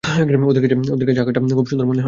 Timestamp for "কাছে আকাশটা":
1.07-1.55